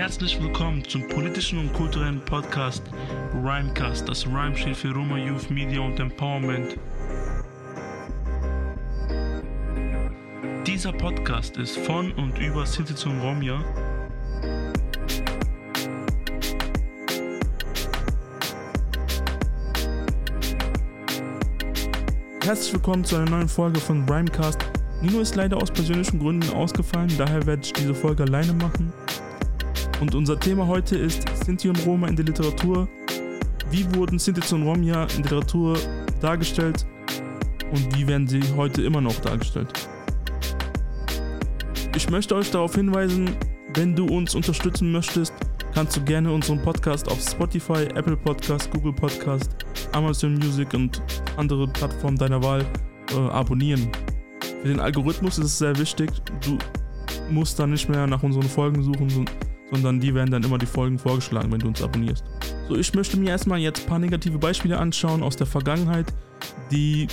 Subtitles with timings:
[0.00, 2.82] Herzlich willkommen zum politischen und kulturellen Podcast
[3.34, 4.08] Rhymecast.
[4.08, 6.78] Das Rhyme steht für Roma Youth Media und Empowerment.
[10.66, 13.62] Dieser Podcast ist von und über Sinti und Romja
[22.42, 24.60] Herzlich willkommen zu einer neuen Folge von Rhymecast.
[25.02, 28.94] Nino ist leider aus persönlichen Gründen ausgefallen, daher werde ich diese Folge alleine machen.
[30.00, 32.88] Und unser Thema heute ist Sinti und Roma in der Literatur.
[33.70, 35.78] Wie wurden Sinti und Romja in der Literatur
[36.20, 36.86] dargestellt
[37.70, 39.68] und wie werden sie heute immer noch dargestellt?
[41.94, 43.36] Ich möchte euch darauf hinweisen,
[43.74, 45.34] wenn du uns unterstützen möchtest,
[45.74, 49.50] kannst du gerne unseren Podcast auf Spotify, Apple Podcast, Google Podcast,
[49.92, 51.02] Amazon Music und
[51.36, 52.64] andere Plattformen deiner Wahl
[53.12, 53.92] äh, abonnieren.
[54.62, 56.10] Für den Algorithmus ist es sehr wichtig,
[56.44, 56.56] du
[57.30, 59.28] musst dann nicht mehr nach unseren Folgen suchen,
[59.70, 62.24] sondern die werden dann immer die Folgen vorgeschlagen, wenn du uns abonnierst.
[62.68, 66.06] So, ich möchte mir erstmal jetzt ein paar negative Beispiele anschauen aus der Vergangenheit,
[66.70, 67.08] die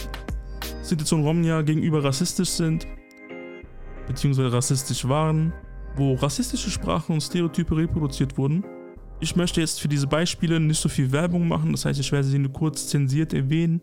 [0.81, 2.88] Situation Romnia gegenüber rassistisch sind,
[4.08, 5.53] beziehungsweise rassistisch waren,
[5.95, 8.63] wo rassistische Sprachen und Stereotype reproduziert wurden
[9.19, 12.28] ich möchte jetzt für diese Beispiele nicht so viel Werbung machen, das heißt, ich werde
[12.28, 13.81] sie nur kurz zensiert erwähnen,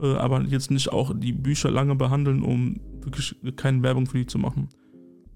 [0.00, 4.26] äh, aber jetzt nicht auch die Bücher lange behandeln, um wirklich keine Werbung für die
[4.26, 4.68] zu machen.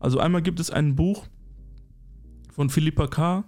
[0.00, 1.26] Also einmal gibt es ein Buch
[2.54, 3.44] von Philippa K.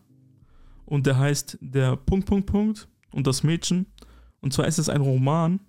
[0.85, 3.87] und der heißt Der Punkt, Punkt, Punkt und das Mädchen.
[4.41, 5.61] Und zwar ist es ein Roman.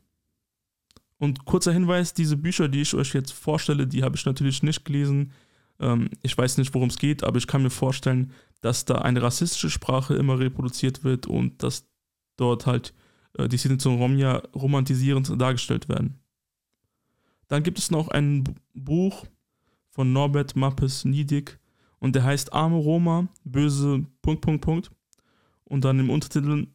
[1.20, 4.86] Und kurzer Hinweis, diese Bücher, die ich euch jetzt vorstelle, die habe ich natürlich nicht
[4.86, 5.34] gelesen.
[5.80, 9.22] Ähm, ich weiß nicht, worum es geht, aber ich kann mir vorstellen, dass da eine
[9.22, 11.88] rassistische Sprache immer reproduziert wird und dass
[12.38, 12.94] dort halt
[13.38, 16.20] äh, die Situation Romja romantisierend dargestellt werden.
[17.48, 19.26] Dann gibt es noch ein Buch
[19.90, 21.60] von Norbert Mappes Niedig
[22.00, 24.92] und der heißt Arme Roma, böse Punkt, Punkt, Punkt.
[25.64, 26.68] Und dann im Untertitel,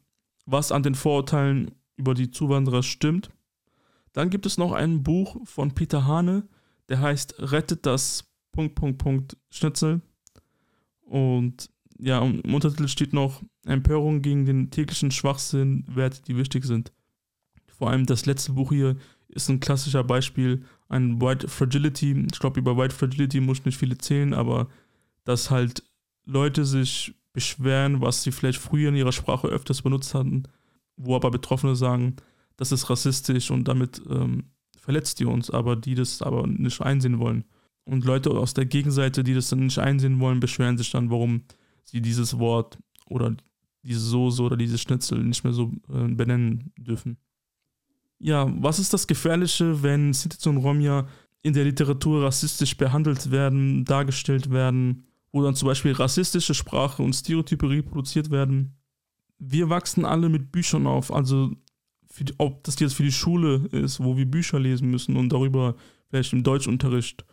[0.45, 3.29] was an den Vorurteilen über die Zuwanderer stimmt.
[4.11, 6.47] Dann gibt es noch ein Buch von Peter Hane,
[6.89, 10.01] der heißt Rettet das Punkt, Punkt, Punkt Schnitzel.
[11.01, 16.91] Und ja, im Untertitel steht noch Empörung gegen den täglichen Schwachsinn, Werte, die wichtig sind.
[17.67, 18.97] Vor allem das letzte Buch hier
[19.29, 22.25] ist ein klassischer Beispiel an White Fragility.
[22.31, 24.67] Ich glaube, über White Fragility muss ich nicht viele zählen, aber
[25.23, 25.83] dass halt
[26.25, 30.43] Leute sich beschweren, was sie vielleicht früher in ihrer Sprache öfters benutzt hatten,
[30.95, 32.15] wo aber Betroffene sagen,
[32.57, 34.45] das ist rassistisch und damit ähm,
[34.77, 37.45] verletzt die uns, aber die das aber nicht einsehen wollen.
[37.85, 41.43] Und Leute aus der Gegenseite, die das dann nicht einsehen wollen, beschweren sich dann, warum
[41.83, 43.35] sie dieses Wort oder
[43.81, 47.17] diese Soße oder dieses Schnitzel nicht mehr so äh, benennen dürfen.
[48.19, 51.07] Ja, was ist das Gefährliche, wenn Sinti und Romja
[51.41, 57.13] in der Literatur rassistisch behandelt werden, dargestellt werden, wo dann zum Beispiel rassistische Sprache und
[57.13, 58.77] Stereotype reproduziert werden?
[59.39, 61.51] Wir wachsen alle mit Büchern auf, also
[62.19, 65.75] die, ob das jetzt für die Schule ist, wo wir Bücher lesen müssen und darüber
[66.09, 67.25] vielleicht im Deutschunterricht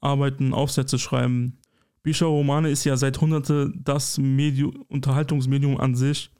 [0.00, 1.58] arbeiten, Aufsätze schreiben,
[2.02, 6.30] Bücher, Romane ist ja seit Hunderte das Medium, Unterhaltungsmedium an sich,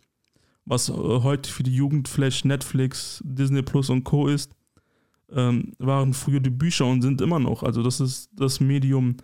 [0.65, 4.29] was äh, heute für die Jugend vielleicht Netflix, Disney Plus und Co.
[4.29, 4.53] ist,
[5.31, 7.63] ähm, waren früher die Bücher und sind immer noch.
[7.63, 9.17] Also das ist das Medium,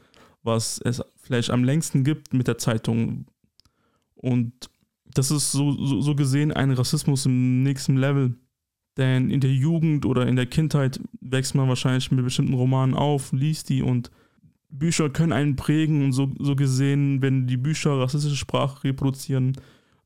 [0.43, 3.27] was es vielleicht am längsten gibt mit der Zeitung.
[4.15, 4.53] Und
[5.05, 8.37] das ist so, so, so gesehen ein Rassismus im nächsten Level.
[8.97, 13.33] Denn in der Jugend oder in der Kindheit wächst man wahrscheinlich mit bestimmten Romanen auf,
[13.33, 14.11] liest die und
[14.71, 19.57] Bücher können einen prägen und so, so gesehen, wenn die Bücher rassistische Sprache reproduzieren,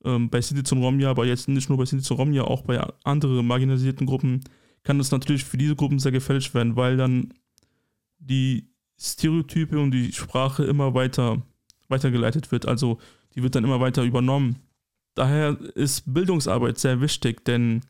[0.04, 2.80] ähm, bei Sinti zum Romja, aber jetzt nicht nur bei Sinti zum Romja, auch bei
[3.04, 4.40] anderen marginalisierten Gruppen,
[4.84, 7.34] kann das natürlich für diese Gruppen sehr gefälscht werden, weil dann
[8.18, 8.67] die
[9.00, 11.42] Stereotype und die Sprache immer weiter
[11.88, 12.66] weitergeleitet wird.
[12.66, 12.98] Also
[13.34, 14.56] die wird dann immer weiter übernommen.
[15.14, 17.82] Daher ist Bildungsarbeit sehr wichtig, denn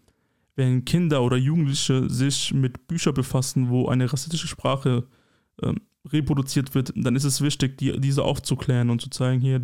[0.56, 5.06] wenn Kinder oder Jugendliche sich mit Büchern befassen, wo eine rassistische Sprache
[5.62, 9.60] ähm, reproduziert wird, dann ist es wichtig, die, diese aufzuklären und zu zeigen, hier,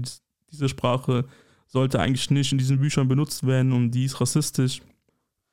[0.53, 1.25] diese Sprache
[1.67, 4.83] sollte eigentlich nicht in diesen Büchern benutzt werden und die ist rassistisch.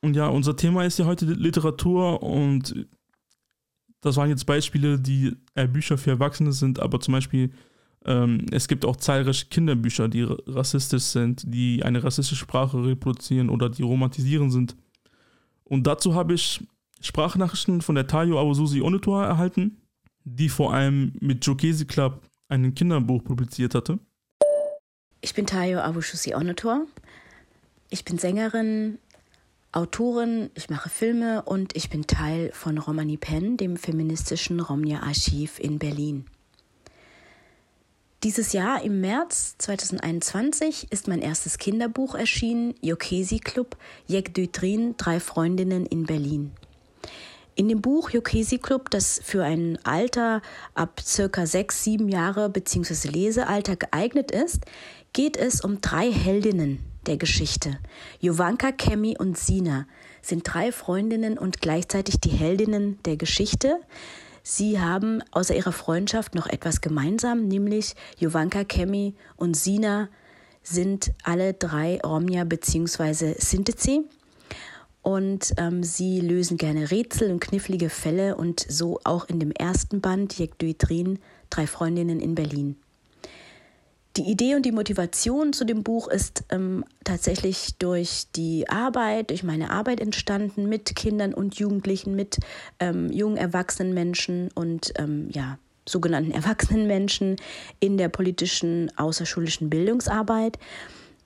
[0.01, 2.87] Und ja, unser Thema ist ja heute Literatur und
[4.01, 7.51] das waren jetzt Beispiele, die äh, Bücher für Erwachsene sind, aber zum Beispiel
[8.05, 13.69] ähm, es gibt auch zahlreiche Kinderbücher, die rassistisch sind, die eine rassistische Sprache reproduzieren oder
[13.69, 14.75] die romantisieren sind.
[15.63, 16.65] Und dazu habe ich
[16.99, 19.77] Sprachnachrichten von der Tayo Awususi Onetua erhalten
[20.23, 23.99] die vor allem mit Jokesi Club ein Kinderbuch publiziert hatte.
[25.21, 26.85] Ich bin Tayo Abushusi Onotor.
[27.89, 28.97] Ich bin Sängerin,
[29.73, 35.59] Autorin, ich mache Filme und ich bin Teil von Romani Pen, dem feministischen Romnia Archiv
[35.59, 36.25] in Berlin.
[38.21, 43.77] Dieses Jahr im März 2021 ist mein erstes Kinderbuch erschienen, Jokesi Club,
[44.07, 46.51] Jek Dutrin, drei Freundinnen in Berlin.
[47.55, 50.41] In dem Buch Jokesi Club, das für ein Alter
[50.73, 53.07] ab circa sechs, sieben Jahre bzw.
[53.07, 54.65] Lesealter geeignet ist,
[55.13, 57.79] geht es um drei Heldinnen der Geschichte.
[58.19, 59.87] Jovanka, Kemi und Sina
[60.21, 63.79] sind drei Freundinnen und gleichzeitig die Heldinnen der Geschichte.
[64.43, 70.09] Sie haben außer ihrer Freundschaft noch etwas gemeinsam, nämlich Jovanka, Kemi und Sina
[70.63, 73.35] sind alle drei Romja bzw.
[73.37, 74.01] Sintezi.
[75.03, 79.99] Und ähm, sie lösen gerne Rätsel und knifflige Fälle und so auch in dem ersten
[79.99, 81.17] Band Jekduitrin,
[81.49, 82.75] drei Freundinnen in Berlin.
[84.17, 89.43] Die Idee und die Motivation zu dem Buch ist ähm, tatsächlich durch die Arbeit, durch
[89.43, 92.39] meine Arbeit entstanden mit Kindern und Jugendlichen, mit
[92.79, 97.37] ähm, jungen erwachsenen Menschen und ähm, ja, sogenannten erwachsenen Menschen
[97.79, 100.59] in der politischen außerschulischen Bildungsarbeit.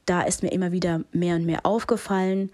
[0.06, 2.52] Da ist mir immer wieder mehr und mehr aufgefallen,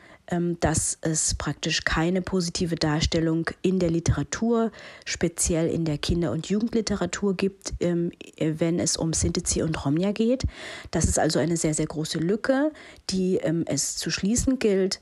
[0.59, 4.71] dass es praktisch keine positive Darstellung in der Literatur,
[5.03, 10.45] speziell in der Kinder- und Jugendliteratur gibt, ähm, wenn es um Sintizi und Romja geht.
[10.91, 12.71] Das ist also eine sehr, sehr große Lücke,
[13.09, 15.01] die ähm, es zu schließen gilt.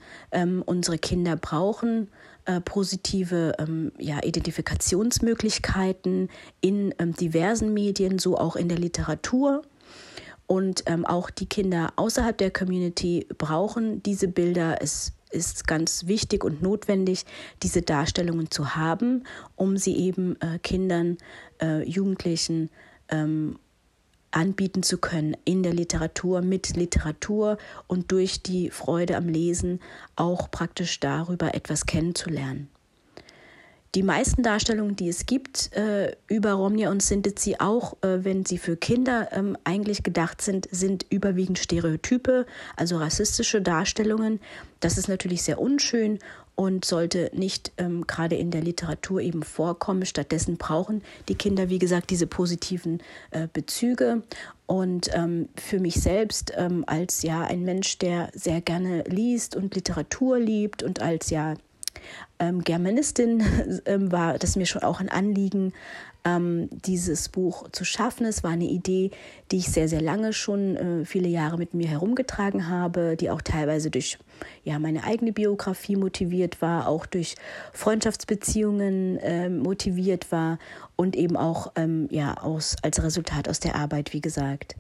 [0.66, 2.10] Unsere Kinder brauchen
[2.46, 3.54] äh, positive
[3.98, 6.30] ja, Identifikationsmöglichkeiten
[6.62, 9.64] in diversen Medien, so auch in der Literatur.
[10.48, 14.82] Und ähm, auch die Kinder außerhalb der Community brauchen diese Bilder.
[14.82, 17.26] Es ist ganz wichtig und notwendig,
[17.64, 19.24] diese Darstellungen zu haben,
[19.56, 21.18] um sie eben äh, Kindern,
[21.62, 22.70] äh, Jugendlichen
[23.10, 23.60] ähm,
[24.32, 29.80] anbieten zu können in der Literatur, mit Literatur und durch die Freude am Lesen
[30.16, 32.70] auch praktisch darüber etwas kennenzulernen.
[33.96, 38.60] Die meisten Darstellungen, die es gibt äh, über Romja und Sintizi, auch äh, wenn sie
[38.60, 42.46] für Kinder ähm, eigentlich gedacht sind, sind überwiegend Stereotype,
[42.76, 44.42] also rassistische Darstellungen.
[44.80, 46.20] Das ist natürlich sehr unschön
[46.54, 50.06] und sollte nicht ähm, gerade in der Literatur eben vorkommen.
[50.06, 53.02] Stattdessen brauchen die Kinder, wie gesagt, diese positiven
[53.32, 54.22] äh, Bezüge.
[54.68, 59.74] Und ähm, für mich selbst ähm, als ja ein Mensch, der sehr gerne liest und
[59.74, 61.56] Literatur liebt und als ja
[62.40, 63.44] ähm, Germanistin
[63.86, 65.74] ähm, war das mir schon auch ein Anliegen,
[66.26, 68.26] ähm, dieses Buch zu schaffen.
[68.26, 69.12] Es war eine Idee,
[69.52, 73.42] die ich sehr, sehr lange schon, äh, viele Jahre mit mir herumgetragen habe, die auch
[73.42, 74.18] teilweise durch
[74.64, 77.36] ja, meine eigene Biografie motiviert war, auch durch
[77.74, 80.60] Freundschaftsbeziehungen äh, motiviert war
[80.96, 84.76] und eben auch ähm, ja, aus, als Resultat aus der Arbeit, wie gesagt.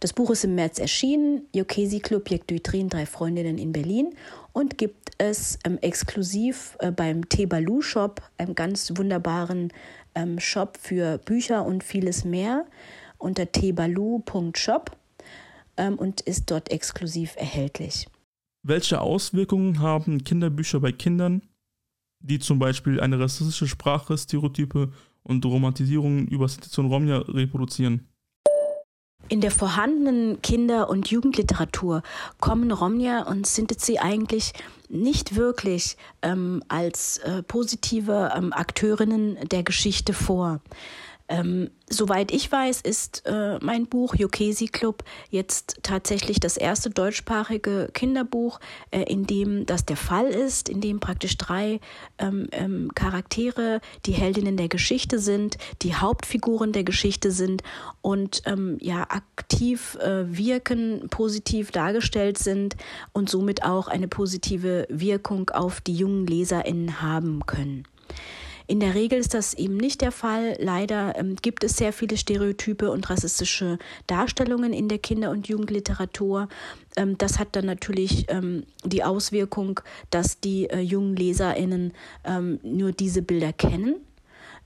[0.00, 4.14] Das Buch ist im März erschienen, Jokesi Club Dutrin, drei Freundinnen in Berlin
[4.52, 9.72] und gibt es ähm, exklusiv äh, beim Tebalu Shop, einem ganz wunderbaren
[10.14, 12.66] ähm, Shop für Bücher und vieles mehr
[13.18, 14.96] unter tebalu.shop
[15.76, 18.06] ähm, und ist dort exklusiv erhältlich.
[18.62, 21.42] Welche Auswirkungen haben Kinderbücher bei Kindern,
[22.20, 28.08] die zum Beispiel eine rassistische Sprache, Stereotype und Romantisierungen über Situation Romja reproduzieren?
[29.30, 32.02] In der vorhandenen Kinder- und Jugendliteratur
[32.40, 34.54] kommen Romja und Sintizi eigentlich
[34.88, 40.60] nicht wirklich ähm, als äh, positive ähm, Akteurinnen der Geschichte vor.
[41.28, 47.90] Ähm, soweit ich weiß, ist äh, mein Buch Jokesi Club jetzt tatsächlich das erste deutschsprachige
[47.92, 51.80] Kinderbuch, äh, in dem das der Fall ist, in dem praktisch drei
[52.18, 57.62] ähm, ähm, Charaktere die Heldinnen der Geschichte sind, die Hauptfiguren der Geschichte sind
[58.00, 62.74] und ähm, ja aktiv äh, wirken, positiv dargestellt sind
[63.12, 67.86] und somit auch eine positive Wirkung auf die jungen LeserInnen haben können.
[68.68, 70.58] In der Regel ist das eben nicht der Fall.
[70.60, 76.48] Leider ähm, gibt es sehr viele Stereotype und rassistische Darstellungen in der Kinder- und Jugendliteratur.
[76.94, 81.94] Ähm, das hat dann natürlich ähm, die Auswirkung, dass die äh, jungen LeserInnen
[82.24, 83.96] ähm, nur diese Bilder kennen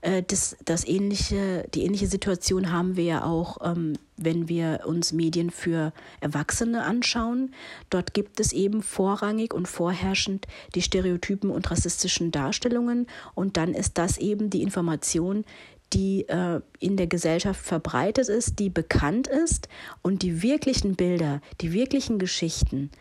[0.03, 5.13] äh, das, das ähnliche, die ähnliche Situation haben wir ja auch, ähm, wenn wir uns
[5.13, 7.53] Medien für Erwachsene anschauen.
[7.89, 10.45] Dort gibt es eben vorrangig und vorherrschend
[10.75, 13.07] die Stereotypen und rassistischen Darstellungen.
[13.33, 15.45] Und dann ist das eben die Information,
[15.93, 19.69] die äh, in der Gesellschaft verbreitet ist, die bekannt ist
[20.01, 22.91] und die wirklichen Bilder, die wirklichen Geschichten,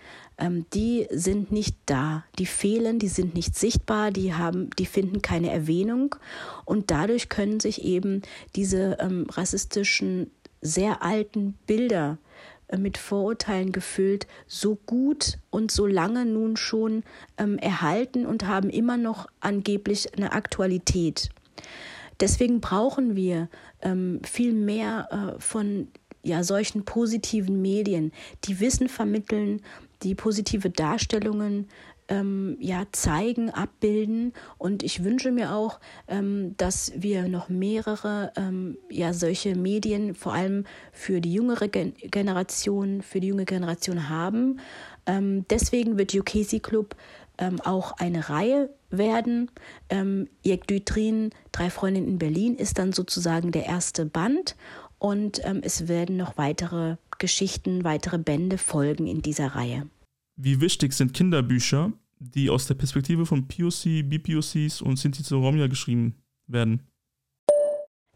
[0.42, 5.22] ähm, die sind nicht da, die fehlen, die sind nicht sichtbar, die haben, die finden
[5.22, 6.16] keine Erwähnung
[6.64, 8.22] und dadurch können sich eben
[8.56, 12.18] diese ähm, rassistischen, sehr alten Bilder
[12.66, 17.04] äh, mit Vorurteilen gefüllt, so gut und so lange nun schon
[17.38, 21.30] ähm, erhalten und haben immer noch angeblich eine Aktualität.
[22.20, 23.48] Deswegen brauchen wir
[23.80, 25.88] ähm, viel mehr äh, von
[26.24, 28.12] ja, solchen positiven Medien,
[28.44, 29.60] die Wissen vermitteln,
[30.02, 31.68] die positive Darstellungen
[32.08, 34.32] ähm, ja, zeigen, abbilden.
[34.58, 40.34] Und ich wünsche mir auch, ähm, dass wir noch mehrere ähm, ja, solche Medien, vor
[40.34, 44.60] allem für die jüngere Gen Generation, für die junge Generation haben.
[45.06, 46.96] Ähm, deswegen wird UKC Club
[47.38, 49.50] ähm, auch eine Reihe werden.
[49.88, 54.56] Ähm, Jek Dütrin, Drei Freundinnen in Berlin, ist dann sozusagen der erste Band.
[54.98, 59.88] Und ähm, es werden noch weitere Geschichten, weitere Bände folgen in dieser Reihe.
[60.34, 66.16] Wie wichtig sind Kinderbücher, die aus der Perspektive von POC, BPOCs und Sinti Romja geschrieben
[66.48, 66.82] werden?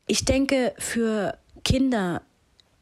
[0.09, 2.23] Ich denke, für Kinder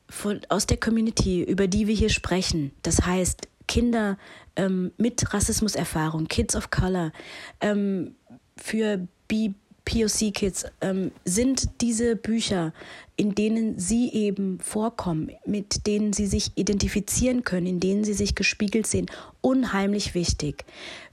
[0.09, 4.17] von, aus der Community, über die wir hier sprechen, das heißt Kinder
[4.57, 7.13] ähm, mit Rassismuserfahrung, Kids of Color,
[7.61, 8.15] ähm,
[8.57, 12.73] für BPOCs, POC-Kids ähm, sind diese Bücher,
[13.17, 18.35] in denen sie eben vorkommen, mit denen sie sich identifizieren können, in denen sie sich
[18.35, 19.07] gespiegelt sehen,
[19.41, 20.65] unheimlich wichtig.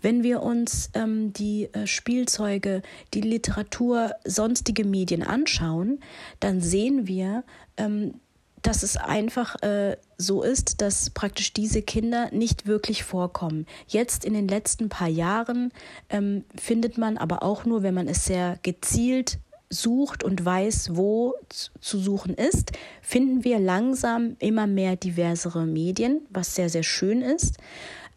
[0.01, 2.81] Wenn wir uns ähm, die äh, Spielzeuge,
[3.13, 5.99] die Literatur, sonstige Medien anschauen,
[6.39, 7.43] dann sehen wir,
[7.77, 8.15] ähm,
[8.61, 13.65] dass es einfach äh, so ist, dass praktisch diese Kinder nicht wirklich vorkommen.
[13.87, 15.71] Jetzt in den letzten paar Jahren
[16.09, 19.39] ähm, findet man aber auch nur, wenn man es sehr gezielt
[19.69, 26.55] sucht und weiß, wo zu suchen ist, finden wir langsam immer mehr diversere Medien, was
[26.55, 27.57] sehr, sehr schön ist.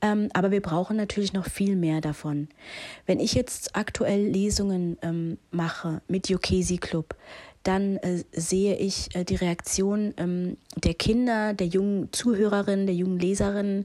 [0.02, 2.48] Ähm, aber wir brauchen natürlich noch viel mehr davon.
[3.06, 7.14] Wenn ich jetzt aktuell Lesungen ähm, mache mit Yokesi Club,
[7.64, 13.18] dann äh, sehe ich äh, die Reaktion ähm, der Kinder, der jungen Zuhörerinnen, der jungen
[13.18, 13.85] Leserinnen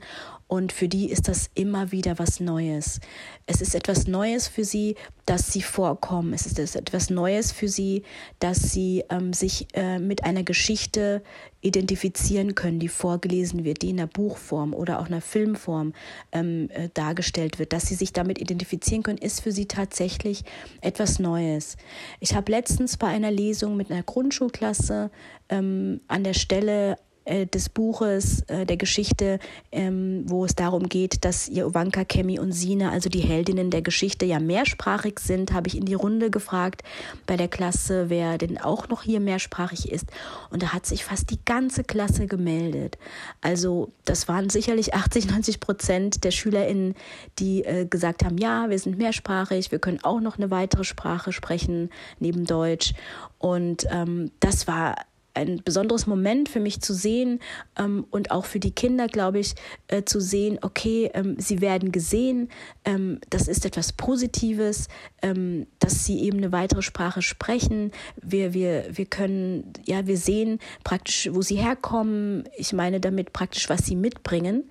[0.50, 3.00] und für die ist das immer wieder was Neues.
[3.46, 4.96] Es ist etwas Neues für sie,
[5.28, 6.34] dass sie vorkommen.
[6.34, 8.02] Es ist etwas Neues für sie,
[8.40, 11.22] dass sie ähm, sich äh, mit einer Geschichte
[11.62, 15.94] identifizieren können, die vorgelesen wird, die in einer Buchform oder auch einer Filmform
[16.32, 17.74] ähm, äh, dargestellt wird.
[17.74, 20.44] Dass sie sich damit identifizieren können, ist für sie tatsächlich
[20.82, 21.76] etwas Neues.
[22.20, 25.12] Ich habe letztens bei einer Lesung mit einer Grundschulklasse
[25.50, 26.98] ähm, an der Stelle
[27.30, 29.40] äh, des Buches, äh, der Geschichte,
[29.72, 34.26] ähm, wo es darum geht, dass Jovanka, Kemi und Sina, also die Heldinnen der Geschichte,
[34.26, 36.82] ja mehrsprachig sind, habe ich in die Runde gefragt
[37.28, 40.08] bei der Klasse, wer denn auch noch hier mehrsprachig ist.
[40.50, 42.98] Und da hat sich fast die ganze Klasse gemeldet.
[43.42, 46.96] Also das waren sicherlich 80, 90 Prozent der SchülerInnen,
[47.38, 51.32] die äh, gesagt haben, ja, wir sind mehrsprachig, wir können auch noch eine weitere Sprache
[51.32, 52.94] sprechen neben Deutsch.
[53.38, 54.96] Und ähm, das war
[55.34, 57.40] ein besonderes Moment für mich zu sehen
[57.78, 59.56] ähm, und auch für die Kinder, glaube ich,
[59.88, 62.50] äh, zu sehen, okay, ähm, sie werden gesehen,
[62.86, 64.88] ähm, das ist etwas Positives,
[65.22, 67.92] ähm, dass sie eben eine weitere Sprache sprechen.
[68.22, 72.48] Wir, wir, wir können, ja, wir sehen praktisch, wo sie herkommen.
[72.58, 74.70] Ich meine damit praktisch, was sie mitbringen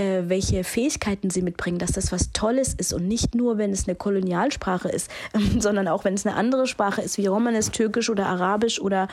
[0.00, 3.86] äh, welche Fähigkeiten sie mitbringen, dass das was Tolles ist und nicht nur, wenn es
[3.86, 8.08] eine Kolonialsprache ist, ähm, sondern auch, wenn es eine andere Sprache ist, wie Romanes, Türkisch
[8.08, 9.08] oder Arabisch oder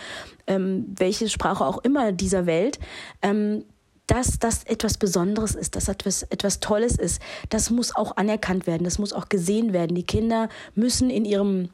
[0.48, 2.80] ähm, welche Sprache auch immer dieser Welt.
[3.22, 3.66] Ähm,
[4.06, 7.22] dass das etwas Besonderes ist, dass etwas, etwas Tolles ist.
[7.50, 9.96] Das muss auch anerkannt werden, das muss auch gesehen werden.
[9.96, 11.68] Die Kinder müssen in ihrem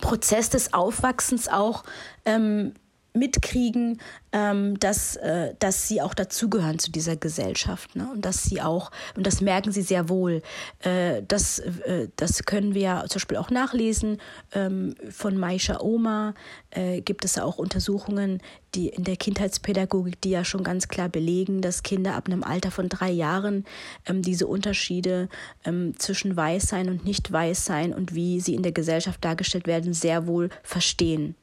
[0.00, 1.82] Prozess des Aufwachsens auch
[2.24, 2.74] ähm,
[3.16, 4.00] mitkriegen,
[4.32, 7.96] ähm, dass, äh, dass sie auch dazugehören zu dieser Gesellschaft.
[7.96, 8.08] Ne?
[8.12, 10.42] Und dass sie auch, und das merken sie sehr wohl,
[10.80, 14.18] äh, das, äh, das können wir zum Beispiel auch nachlesen.
[14.52, 16.34] Ähm, von Maisha Oma
[16.70, 18.40] äh, gibt es auch Untersuchungen,
[18.74, 22.70] die in der Kindheitspädagogik, die ja schon ganz klar belegen, dass Kinder ab einem Alter
[22.70, 23.64] von drei Jahren
[24.06, 25.28] ähm, diese Unterschiede
[25.64, 30.50] ähm, zwischen Weißsein und Nicht-Weißsein und wie sie in der Gesellschaft dargestellt werden, sehr wohl
[30.62, 31.34] verstehen.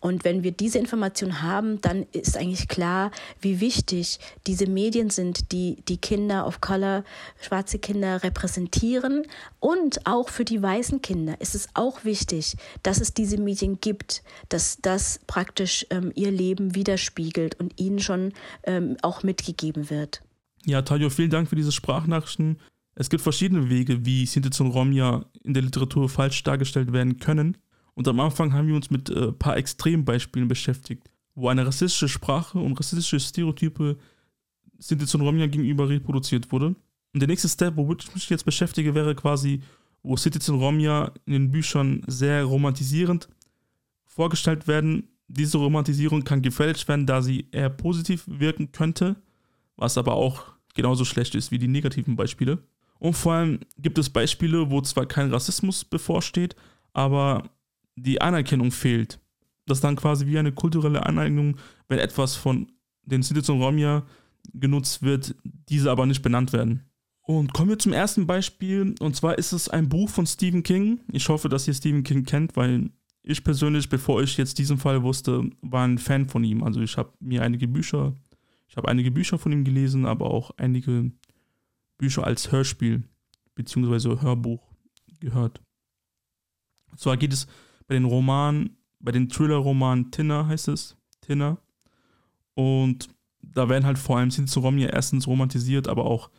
[0.00, 5.52] Und wenn wir diese Information haben, dann ist eigentlich klar, wie wichtig diese Medien sind,
[5.52, 7.04] die die Kinder of Color,
[7.40, 9.26] schwarze Kinder repräsentieren.
[9.60, 14.22] Und auch für die weißen Kinder ist es auch wichtig, dass es diese Medien gibt,
[14.48, 18.32] dass das praktisch ähm, ihr Leben widerspiegelt und ihnen schon
[18.64, 20.22] ähm, auch mitgegeben wird.
[20.64, 22.58] Ja, Tajo, vielen Dank für diese Sprachnachrichten.
[22.94, 27.56] Es gibt verschiedene Wege, wie Sinti und Romja in der Literatur falsch dargestellt werden können.
[27.94, 32.08] Und am Anfang haben wir uns mit ein äh, paar Extrembeispielen beschäftigt, wo eine rassistische
[32.08, 33.96] Sprache und rassistische Stereotype
[34.78, 36.74] Sinti und Romja gegenüber reproduziert wurde.
[37.12, 39.60] Und der nächste Step, womit ich mich jetzt beschäftige, wäre quasi,
[40.02, 43.28] wo und Romja in den Büchern sehr romantisierend
[44.06, 45.08] vorgestellt werden.
[45.28, 49.16] Diese Romantisierung kann gefälscht werden, da sie eher positiv wirken könnte,
[49.76, 50.44] was aber auch
[50.74, 52.58] genauso schlecht ist wie die negativen Beispiele.
[52.98, 56.56] Und vor allem gibt es Beispiele, wo zwar kein Rassismus bevorsteht,
[56.92, 57.50] aber
[58.02, 59.20] die Anerkennung fehlt.
[59.66, 61.56] Das dann quasi wie eine kulturelle Aneignung,
[61.88, 62.70] wenn etwas von
[63.04, 64.04] den Sinti und Romja
[64.52, 66.84] genutzt wird, diese aber nicht benannt werden.
[67.22, 71.00] Und kommen wir zum ersten Beispiel, und zwar ist es ein Buch von Stephen King.
[71.12, 72.90] Ich hoffe, dass ihr Stephen King kennt, weil
[73.22, 76.62] ich persönlich, bevor ich jetzt diesen Fall wusste, war ein Fan von ihm.
[76.62, 78.14] Also ich habe mir einige Bücher,
[78.66, 81.12] ich habe einige Bücher von ihm gelesen, aber auch einige
[81.98, 83.04] Bücher als Hörspiel
[83.54, 84.20] bzw.
[84.22, 84.62] Hörbuch
[85.20, 85.60] gehört.
[86.90, 87.46] Und zwar geht es
[87.90, 91.58] bei den Romanen, bei den Thriller-Romanen Tinner heißt es, Tinner.
[92.54, 93.08] Und
[93.42, 96.30] da werden halt vor allem Sinti Rom ja erstens romantisiert, aber auch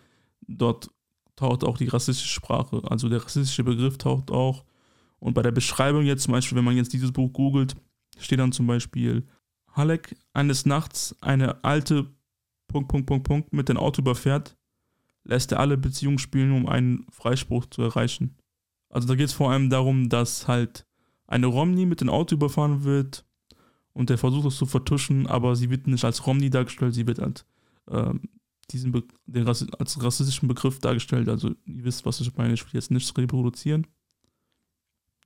[0.48, 0.90] dort
[1.36, 4.64] taucht auch die rassistische Sprache, also der rassistische Begriff taucht auch.
[5.20, 7.76] Und bei der Beschreibung jetzt zum Beispiel, wenn man jetzt dieses Buch googelt,
[8.18, 9.28] steht dann zum Beispiel,
[9.74, 12.16] Halleck eines Nachts eine alte
[12.70, 14.56] Punkt, Punkt, Punkt, Punkt mit dem Auto überfährt,
[15.26, 18.38] lässt er alle Beziehungen spielen, um einen Freispruch zu erreichen.
[18.90, 20.86] Also da geht es vor allem darum, dass halt
[21.32, 23.26] eine Romney mit dem Auto überfahren wird
[23.94, 27.20] und der versucht es zu vertuschen, aber sie wird nicht als Romney dargestellt, sie wird
[27.20, 27.46] als,
[27.90, 28.22] ähm,
[28.72, 31.30] diesen Be den Rassi als rassistischen Begriff dargestellt.
[31.30, 33.88] Also ihr wisst, was ich meine, ich will jetzt nichts reproduzieren,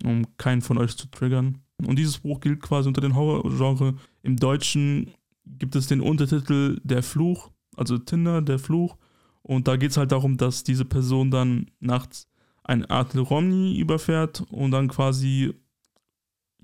[0.04, 1.60] um keinen von euch zu triggern.
[1.86, 3.96] Und dieses Buch gilt quasi unter den Horrorgenre.
[4.22, 5.12] Im Deutschen
[5.46, 8.96] gibt es den Untertitel Der Fluch, also Tinder, der Fluch.
[9.42, 12.28] Und da geht es halt darum, dass diese Person dann nachts
[12.64, 15.54] ein Art Romney überfährt und dann quasi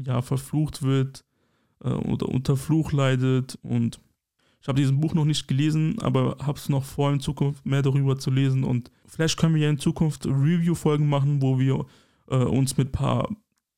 [0.05, 1.23] ja verflucht wird
[1.83, 3.57] äh, oder unter Fluch leidet.
[3.61, 3.99] Und
[4.61, 7.81] ich habe dieses Buch noch nicht gelesen, aber habe es noch vor, in Zukunft mehr
[7.81, 8.63] darüber zu lesen.
[8.63, 11.85] Und vielleicht können wir ja in Zukunft Review-Folgen machen, wo wir
[12.29, 13.29] äh, uns mit ein paar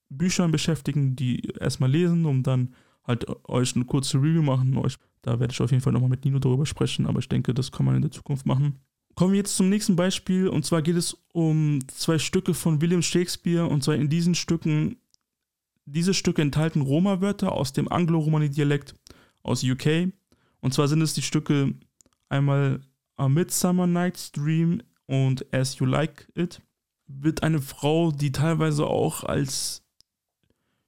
[0.10, 2.74] Büchern beschäftigen, die erstmal lesen, um dann
[3.06, 4.78] halt euch eine kurze Review machen.
[4.78, 7.54] Euch, da werde ich auf jeden Fall nochmal mit Nino darüber sprechen, aber ich denke,
[7.54, 8.80] das kann man in der Zukunft machen.
[9.16, 13.04] Kommen wir jetzt zum nächsten Beispiel und zwar geht es um zwei Stücke von William
[13.04, 14.98] Shakespeare und zwar in diesen Stücken
[15.86, 18.96] diese Stücke enthalten Roma-Wörter aus dem Anglo-Romani-Dialekt
[19.42, 20.14] aus UK.
[20.62, 21.74] Und zwar sind es die Stücke
[22.30, 22.82] einmal
[23.16, 26.62] A Midsummer Night's Dream und As You Like It.
[27.08, 29.84] Wird eine Frau, die teilweise auch als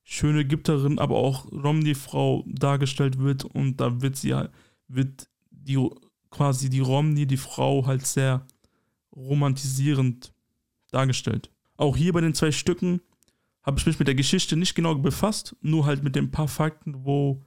[0.04, 4.36] schöne Ägypterin, aber auch Romney-Frau dargestellt wird und da wird sie
[4.88, 5.90] wird die
[6.30, 8.46] quasi die Romney, die Frau halt sehr
[9.16, 10.34] romantisierend
[10.92, 11.50] dargestellt.
[11.78, 13.02] Auch hier bei den zwei Stücken
[13.66, 17.04] habe ich mich mit der Geschichte nicht genau befasst, nur halt mit den paar Fakten,
[17.04, 17.42] wo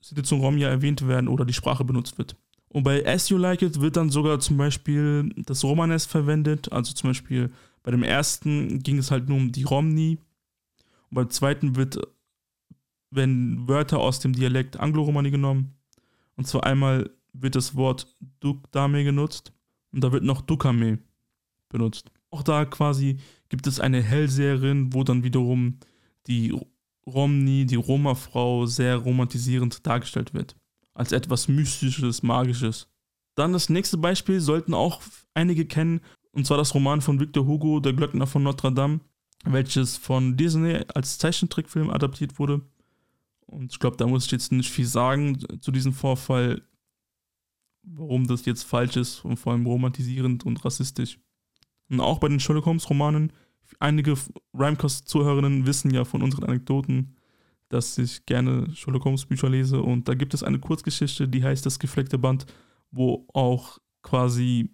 [0.00, 2.36] Sitzung Romja erwähnt werden oder die Sprache benutzt wird.
[2.68, 6.72] Und bei As You Like It wird dann sogar zum Beispiel das Romanes verwendet.
[6.72, 10.18] Also zum Beispiel bei dem ersten ging es halt nur um die Romni.
[11.10, 11.98] Und beim zweiten wird,
[13.10, 15.74] werden Wörter aus dem Dialekt Anglo-Romani genommen.
[16.36, 18.08] Und zwar einmal wird das Wort
[18.40, 19.52] Dukdame genutzt
[19.92, 20.98] und da wird noch Dukame
[21.68, 22.10] benutzt.
[22.34, 23.18] Auch da quasi
[23.48, 25.78] gibt es eine Hellseherin, wo dann wiederum
[26.26, 26.52] die
[27.06, 30.56] Romney, die Roma-Frau, sehr romantisierend dargestellt wird.
[30.94, 32.88] Als etwas Mystisches, Magisches.
[33.36, 35.00] Dann das nächste Beispiel sollten auch
[35.32, 36.00] einige kennen,
[36.32, 38.98] und zwar das Roman von Victor Hugo, Der Glöckner von Notre Dame,
[39.44, 42.62] welches von Disney als Zeichentrickfilm adaptiert wurde.
[43.46, 46.62] Und ich glaube, da muss ich jetzt nicht viel sagen zu diesem Vorfall,
[47.84, 51.20] warum das jetzt falsch ist und vor allem romantisierend und rassistisch.
[51.90, 53.32] Und auch bei den Sherlock Holmes Romanen
[53.80, 54.14] einige
[54.54, 57.16] Rhymecast-Zuhörerinnen wissen ja von unseren Anekdoten,
[57.68, 61.66] dass ich gerne Sherlock Holmes Bücher lese und da gibt es eine Kurzgeschichte, die heißt
[61.66, 62.46] Das gefleckte Band,
[62.90, 64.70] wo auch quasi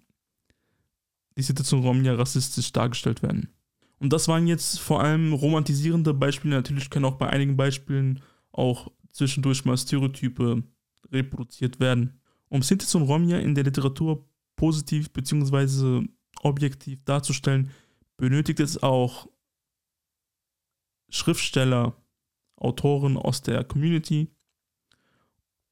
[1.37, 3.49] die Situation Romja rassistisch dargestellt werden.
[3.99, 6.55] Und das waren jetzt vor allem romantisierende Beispiele.
[6.55, 8.21] Natürlich können auch bei einigen Beispielen
[8.51, 10.63] auch zwischendurch mal Stereotype
[11.11, 12.19] reproduziert werden.
[12.49, 16.07] Um Sinti und Romja in der Literatur positiv bzw.
[16.43, 17.71] objektiv darzustellen,
[18.17, 19.27] benötigt es auch
[21.09, 21.95] Schriftsteller,
[22.55, 24.29] Autoren aus der Community.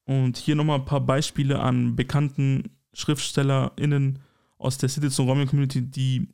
[0.05, 4.19] Und hier nochmal ein paar Beispiele an bekannten SchriftstellerInnen
[4.57, 6.27] aus der Citizen Roman Community, die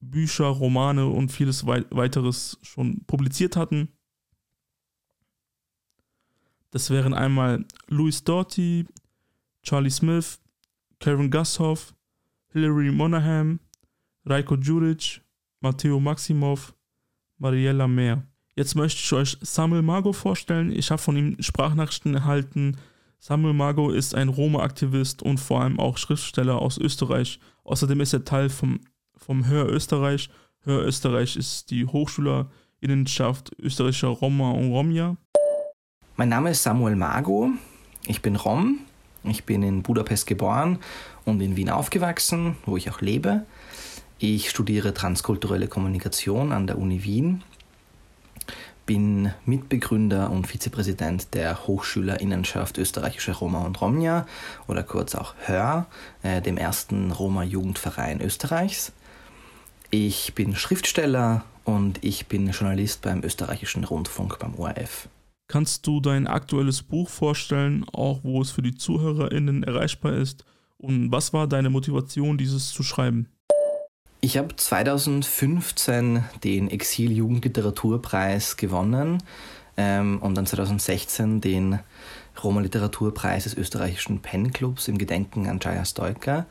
[0.00, 3.88] Bücher, Romane und vieles weiteres schon publiziert hatten.
[6.70, 8.86] Das wären einmal Louis Doughty,
[9.62, 10.40] Charlie Smith,
[11.00, 11.94] Karen Gushoff,
[12.52, 13.60] Hilary Monaghan,
[14.26, 15.20] Raiko Djuric,
[15.60, 16.74] Matteo Maximov,
[17.38, 18.24] Mariella Mehr.
[18.56, 20.72] Jetzt möchte ich euch Samuel Margo vorstellen.
[20.72, 22.76] Ich habe von ihm Sprachnachrichten erhalten.
[23.18, 27.38] Samuel Margo ist ein Roma-Aktivist und vor allem auch Schriftsteller aus Österreich.
[27.64, 28.80] Außerdem ist er Teil vom,
[29.16, 30.28] vom Hör Österreich.
[30.60, 35.16] Hör Österreich ist die Hochschülerinnenschaft österreichischer Roma und Romja.
[36.16, 37.50] Mein Name ist Samuel Margo.
[38.06, 38.80] Ich bin Rom.
[39.24, 40.78] Ich bin in Budapest geboren
[41.24, 43.44] und in Wien aufgewachsen, wo ich auch lebe.
[44.18, 47.42] Ich studiere transkulturelle Kommunikation an der Uni Wien.
[48.86, 54.26] bin Mitbegründer und Vizepräsident der Hochschülerinnenschaft Österreichische Roma und Romnia
[54.66, 55.86] oder kurz auch HÖR,
[56.22, 58.92] äh, dem ersten Roma-Jugendverein Österreichs.
[59.90, 65.08] Ich bin Schriftsteller und ich bin Journalist beim österreichischen Rundfunk beim ORF.
[65.50, 70.44] Kannst du dein aktuelles Buch vorstellen, auch wo es für die ZuhörerInnen erreichbar ist?
[70.78, 73.26] Und was war deine Motivation, dieses zu schreiben?
[74.20, 79.24] Ich habe 2015 den Exil-Jugendliteraturpreis gewonnen
[79.76, 81.80] ähm, und dann 2016 den
[82.40, 86.46] Roma-Literaturpreis des österreichischen Pen-Clubs im Gedenken an Jaya Stoiker.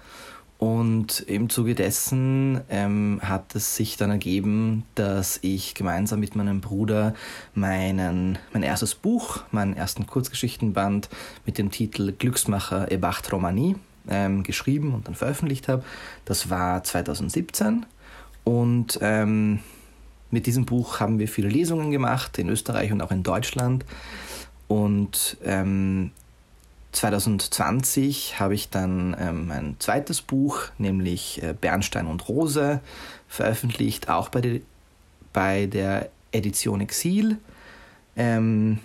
[0.60, 6.60] Und im Zuge dessen ähm, hat es sich dann ergeben, dass ich gemeinsam mit meinem
[6.60, 7.14] Bruder
[7.54, 11.08] meinen, mein erstes Buch, meinen ersten Kurzgeschichtenband
[11.46, 13.78] mit dem Titel Glücksmacher Ebacht Romani
[14.10, 15.86] ähm, geschrieben und dann veröffentlicht habe.
[16.26, 17.86] Das war 2017
[18.44, 19.60] und ähm,
[20.30, 23.86] mit diesem Buch haben wir viele Lesungen gemacht in Österreich und auch in Deutschland.
[24.68, 26.12] Und ähm,
[26.92, 32.82] 2020 habe ich dann ähm, mein zweites Buch, nämlich äh, Bernstein und Rose,
[33.28, 34.62] veröffentlicht, auch bei, de,
[35.32, 37.38] bei der Edition Exil.
[38.16, 38.80] Ähm,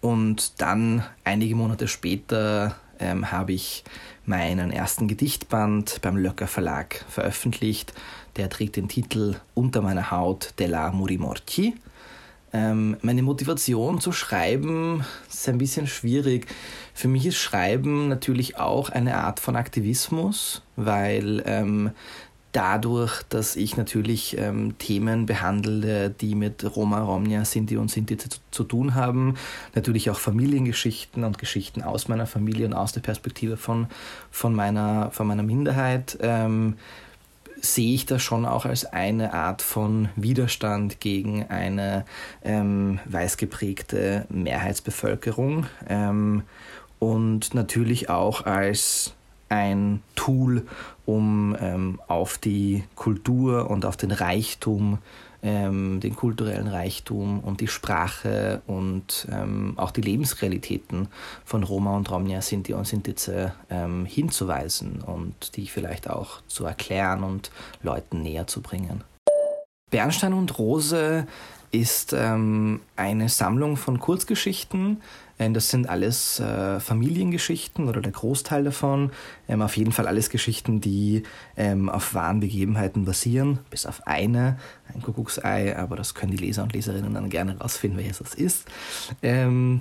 [0.00, 3.84] und dann einige Monate später ähm, habe ich
[4.24, 7.92] meinen ersten Gedichtband beim Löcker Verlag veröffentlicht.
[8.36, 11.74] Der trägt den Titel Unter meiner Haut della Murimorchi.
[12.52, 16.46] Ähm, meine Motivation zu schreiben ist ein bisschen schwierig.
[16.94, 21.90] Für mich ist Schreiben natürlich auch eine Art von Aktivismus, weil ähm,
[22.52, 28.28] dadurch, dass ich natürlich ähm, Themen behandle, die mit Roma, Romnia, Sinti und Sinti zu,
[28.50, 29.36] zu, tun haben,
[29.74, 33.86] natürlich auch Familiengeschichten und Geschichten aus meiner Familie und aus der Perspektive von,
[34.30, 36.18] von, meiner, von meiner Minderheit.
[36.20, 36.74] Ähm,
[37.62, 42.04] sehe ich das schon auch als eine Art von Widerstand gegen eine
[42.42, 46.42] ähm, weiß geprägte Mehrheitsbevölkerung ähm,
[46.98, 49.14] und natürlich auch als
[49.48, 50.66] ein Tool,
[51.06, 54.98] um ähm, auf die Kultur und auf den Reichtum
[55.42, 61.08] ähm, den kulturellen Reichtum und die Sprache und ähm, auch die Lebensrealitäten
[61.44, 67.22] von Roma und Romnia, Sinti und Sintize ähm, hinzuweisen und die vielleicht auch zu erklären
[67.22, 67.50] und
[67.82, 69.02] Leuten näher zu bringen.
[69.90, 71.26] Bernstein und Rose
[71.72, 75.00] ist ähm, eine Sammlung von Kurzgeschichten.
[75.40, 79.10] Ähm, das sind alles äh, Familiengeschichten oder der Großteil davon.
[79.48, 81.24] Ähm, auf jeden Fall alles Geschichten, die
[81.56, 84.58] ähm, auf wahren Begebenheiten basieren, bis auf eine,
[84.94, 88.68] ein Kuckucksei, aber das können die Leser und Leserinnen dann gerne rausfinden, welches das ist.
[89.22, 89.80] Ähm,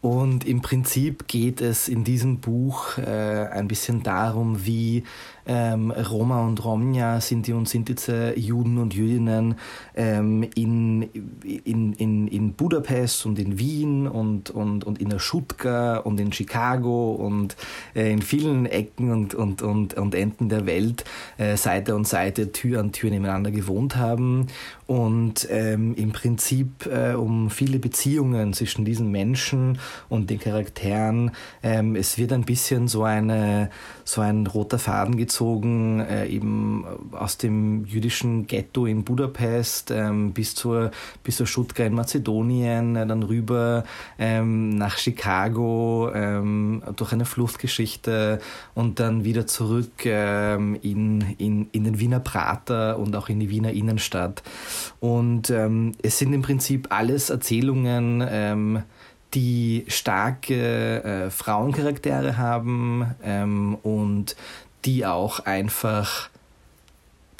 [0.00, 5.04] und im Prinzip geht es in diesem Buch äh, ein bisschen darum, wie
[5.50, 9.56] ähm, Roma und Romja, Sinti und Sintize, Juden und Jüdinnen
[9.96, 11.02] ähm, in,
[11.42, 16.32] in, in, in Budapest und in Wien und, und, und in der Schutka und in
[16.32, 17.56] Chicago und
[17.96, 21.04] äh, in vielen Ecken und, und, und, und Enden der Welt
[21.36, 24.46] äh, Seite an Seite, Tür an Tür nebeneinander gewohnt haben
[24.86, 31.32] und ähm, im Prinzip äh, um viele Beziehungen zwischen diesen Menschen und den Charakteren.
[31.64, 33.70] Ähm, es wird ein bisschen so, eine,
[34.04, 40.32] so ein roter Faden gezogen gezogen, äh, eben aus dem jüdischen Ghetto in Budapest ähm,
[40.32, 40.90] bis zur,
[41.24, 43.84] bis zur Schutka in Mazedonien, äh, dann rüber
[44.18, 48.40] ähm, nach Chicago ähm, durch eine Fluchtgeschichte
[48.74, 53.48] und dann wieder zurück ähm, in, in, in den Wiener Prater und auch in die
[53.48, 54.42] Wiener Innenstadt.
[55.00, 58.82] Und ähm, es sind im Prinzip alles Erzählungen, ähm,
[59.32, 64.34] die starke äh, Frauencharaktere haben ähm, und
[64.84, 66.30] die auch einfach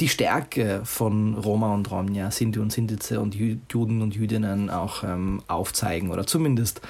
[0.00, 5.42] die Stärke von Roma und Romja, Sinti und Sintize und Juden und Jüdinnen auch ähm,
[5.46, 6.80] aufzeigen oder zumindest,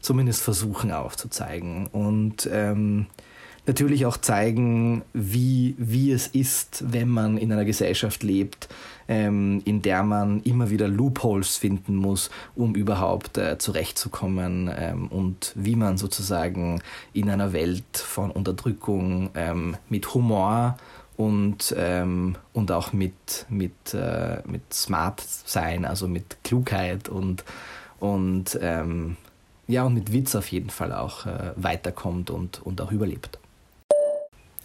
[0.00, 1.88] zumindest versuchen aufzuzeigen.
[1.88, 3.06] Und ähm,
[3.66, 8.68] natürlich auch zeigen, wie, wie es ist, wenn man in einer Gesellschaft lebt,
[9.08, 15.52] ähm, in der man immer wieder Loopholes finden muss, um überhaupt äh, zurechtzukommen ähm, und
[15.56, 20.76] wie man sozusagen in einer Welt von Unterdrückung ähm, mit Humor
[21.16, 27.44] und, ähm, und auch mit, mit, äh, mit Smart sein, also mit Klugheit und,
[27.98, 29.16] und ähm,
[29.68, 33.38] ja, und mit Witz auf jeden Fall auch äh, weiterkommt und, und auch überlebt.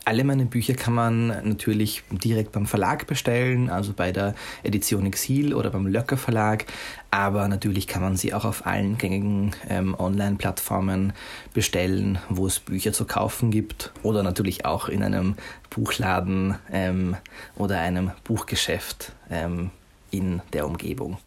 [0.08, 5.52] Alle meine Bücher kann man natürlich direkt beim Verlag bestellen, also bei der Edition Exil
[5.56, 6.66] oder beim Löcker Verlag.
[7.10, 11.14] Aber natürlich kann man sie auch auf allen gängigen ähm, Online-Plattformen
[11.56, 13.92] bestellen, wo es Bücher zu kaufen gibt.
[14.04, 15.38] Oder natürlich auch in einem
[15.72, 17.16] Buchladen ähm,
[17.56, 19.72] oder einem Buchgeschäft ähm,
[20.12, 21.18] in der Umgebung.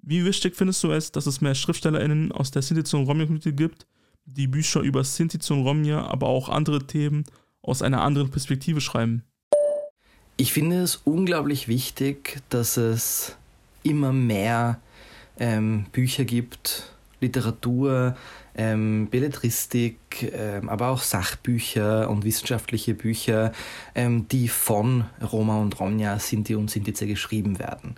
[0.00, 3.86] Wie wichtig findest du es, dass es mehr SchriftstellerInnen aus der Sinti und Romja-Community gibt,
[4.24, 7.24] die Bücher über Sinti und Romja, aber auch andere Themen
[7.62, 9.22] aus einer anderen Perspektive schreiben?
[10.36, 13.36] Ich finde es unglaublich wichtig, dass es
[13.82, 14.80] immer mehr
[15.38, 18.16] ähm, Bücher gibt, Literatur,
[18.54, 23.52] ähm, Belletristik, ähm, aber auch Sachbücher und wissenschaftliche Bücher,
[23.94, 27.96] ähm, die von Roma und Romja, Sinti und Sintize geschrieben werden.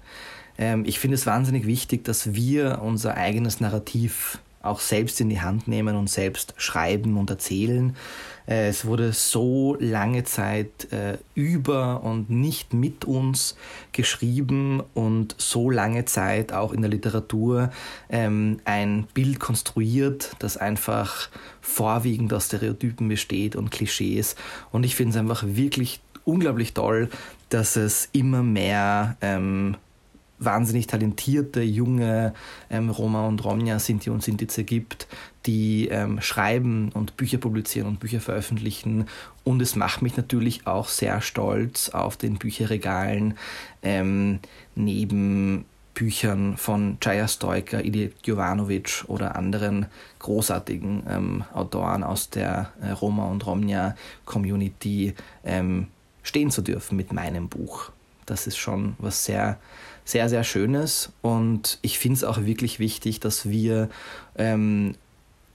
[0.59, 5.41] Ähm, ich finde es wahnsinnig wichtig, dass wir unser eigenes Narrativ auch selbst in die
[5.41, 7.97] Hand nehmen und selbst schreiben und erzählen.
[8.47, 13.57] Äh, es wurde so lange Zeit äh, über und nicht mit uns
[13.93, 17.71] geschrieben und so lange Zeit auch in der Literatur
[18.11, 21.29] ähm, ein Bild konstruiert, das einfach
[21.61, 24.37] vorwiegend aus Stereotypen besteht und Klischees.
[24.71, 27.09] Und ich finde es einfach wirklich unglaublich toll,
[27.49, 29.77] dass es immer mehr ähm,
[30.45, 32.35] wahnsinnig talentierte junge
[32.71, 35.07] ähm, Roma und Romja, Sinti und Sintize gibt,
[35.47, 39.07] die ähm, schreiben und Bücher publizieren und Bücher veröffentlichen.
[39.45, 43.35] Und es macht mich natürlich auch sehr stolz auf den Bücherregalen
[43.83, 44.41] ähm,
[44.75, 49.87] neben Büchern von Jaya Stoiker, Ilya Jovanovic oder anderen
[50.19, 55.87] großartigen ähm, Autoren aus der äh, Roma und Romja Community ähm,
[56.23, 57.93] stehen zu dürfen mit meinem Buch.
[58.27, 59.59] Das ist schon was sehr
[60.05, 61.13] sehr, sehr Schönes.
[61.23, 63.89] Und ich finde es auch wirklich wichtig, dass wir
[64.37, 64.95] ähm,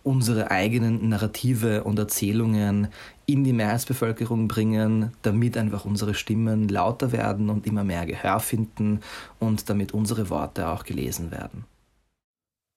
[0.03, 2.87] unsere eigenen Narrative und Erzählungen
[3.25, 9.01] in die Mehrheitsbevölkerung bringen, damit einfach unsere Stimmen lauter werden und immer mehr Gehör finden
[9.37, 11.65] und damit unsere Worte auch gelesen werden.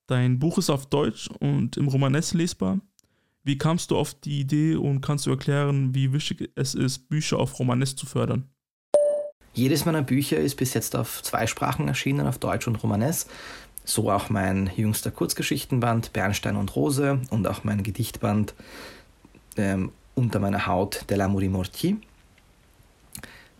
[0.08, 2.80] Dein Buch ist auf Deutsch und im Romanes lesbar.
[3.44, 7.38] Wie kamst du auf die Idee und kannst du erklären, wie wichtig es ist, Bücher
[7.38, 8.51] auf Romanes zu fördern?
[9.54, 13.26] Jedes meiner Bücher ist bis jetzt auf zwei Sprachen erschienen, auf Deutsch und Romanes.
[13.84, 18.54] So auch mein jüngster Kurzgeschichtenband Bernstein und Rose und auch mein Gedichtband
[19.56, 21.96] ähm, Unter meiner Haut de l'amour mortier.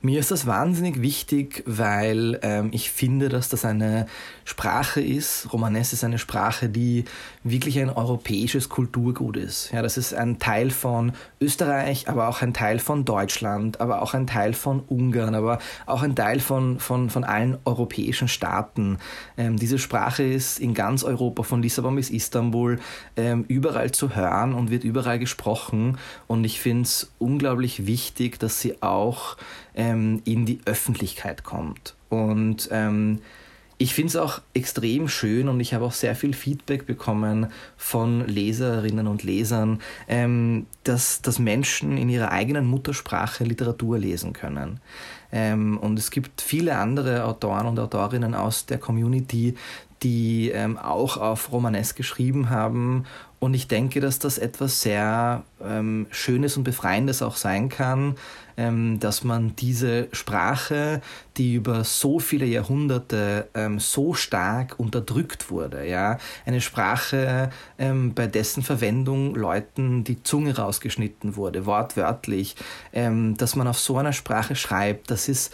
[0.05, 4.07] Mir ist das wahnsinnig wichtig, weil ähm, ich finde, dass das eine
[4.45, 5.53] Sprache ist.
[5.53, 7.05] Romanes ist eine Sprache, die
[7.45, 9.71] wirklich ein europäisches Kulturgut ist.
[9.71, 14.13] Ja, das ist ein Teil von Österreich, aber auch ein Teil von Deutschland, aber auch
[14.15, 18.99] ein Teil von Ungarn, aber auch ein Teil von, von, von allen europäischen Staaten.
[19.39, 22.81] Ähm, diese Sprache ist in ganz Europa, von Lissabon bis Istanbul,
[23.17, 25.97] ähm, überall zu hören und wird überall gesprochen.
[26.27, 29.37] Und ich finde es unglaublich wichtig, dass sie auch
[29.75, 31.95] ähm, in die Öffentlichkeit kommt.
[32.09, 33.21] Und ähm,
[33.79, 38.25] ich finde es auch extrem schön und ich habe auch sehr viel Feedback bekommen von
[38.29, 44.81] Leserinnen und Lesern, ähm, dass, dass Menschen in ihrer eigenen Muttersprache Literatur lesen können.
[45.33, 49.57] Ähm, und es gibt viele andere Autoren und Autorinnen aus der Community,
[50.05, 53.05] die ähm, auch auf Romanes geschrieben haben
[53.43, 58.15] und ich denke, dass das etwas sehr ähm, Schönes und Befreiendes auch sein kann,
[58.57, 61.01] ähm, dass man diese Sprache,
[61.37, 68.27] die über so viele Jahrhunderte ähm, so stark unterdrückt wurde, ja, eine Sprache, ähm, bei
[68.27, 72.57] dessen Verwendung Leuten die Zunge rausgeschnitten wurde, wortwörtlich,
[72.93, 75.53] ähm, dass man auf so einer Sprache schreibt, das ist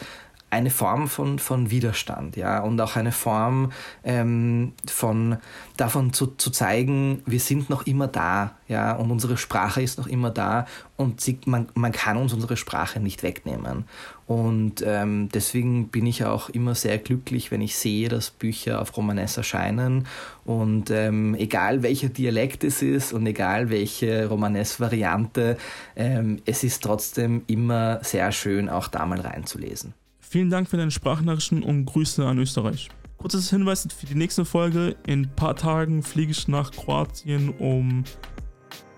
[0.50, 5.36] eine Form von, von Widerstand, ja, und auch eine Form ähm, von
[5.76, 10.06] davon zu, zu zeigen, wir sind noch immer da, ja, und unsere Sprache ist noch
[10.06, 13.84] immer da und sie, man, man kann uns unsere Sprache nicht wegnehmen.
[14.26, 18.94] Und ähm, deswegen bin ich auch immer sehr glücklich, wenn ich sehe, dass Bücher auf
[18.96, 20.06] Romanes erscheinen.
[20.44, 25.56] Und ähm, egal welcher Dialekt es ist und egal welche Romanes-Variante,
[25.96, 29.94] ähm, es ist trotzdem immer sehr schön, auch da mal reinzulesen.
[30.30, 32.90] Vielen Dank für deine Sprachnachrichten und Grüße an Österreich.
[33.16, 34.94] Kurzes Hinweis für die nächste Folge.
[35.06, 38.04] In ein paar Tagen fliege ich nach Kroatien, um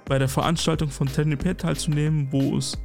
[0.06, 2.76] bei der Veranstaltung von Ternipet teilzunehmen, wo es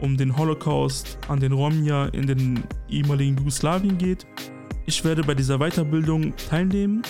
[0.00, 4.26] um den Holocaust an den Romja in den ehemaligen Jugoslawien geht.
[4.86, 7.02] Ich werde bei dieser Weiterbildung teilnehmen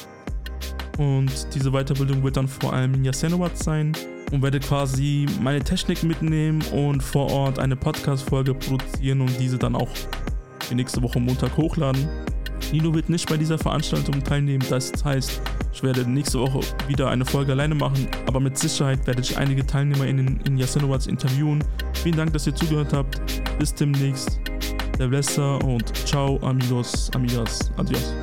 [0.99, 3.97] und diese Weiterbildung wird dann vor allem in Jasenovac sein
[4.33, 9.77] und werde quasi meine Technik mitnehmen und vor Ort eine Podcast-Folge produzieren und diese dann
[9.77, 9.89] auch
[10.65, 12.09] für nächste Woche Montag hochladen.
[12.73, 15.41] Nino wird nicht bei dieser Veranstaltung teilnehmen, das heißt,
[15.73, 19.67] ich werde nächste Woche wieder eine Folge alleine machen, aber mit Sicherheit werde ich einige
[19.67, 21.63] Teilnehmer in, in Yasenowats interviewen.
[21.95, 23.21] Vielen Dank, dass ihr zugehört habt.
[23.59, 24.41] Bis demnächst.
[24.99, 28.15] Der Blesser und ciao, amigos, amigas, adios.